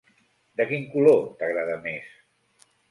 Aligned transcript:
De 0.61 0.65
quin 0.71 0.89
color 0.95 1.21
t'agrada 1.43 1.79
més? 1.87 2.21